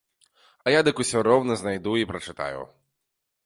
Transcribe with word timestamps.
А 0.65 0.71
я 0.75 0.79
дык 0.87 1.03
усё 1.03 1.21
роўна 1.29 1.59
знайду 1.61 1.95
і 2.03 2.09
прачытаю. 2.13 2.61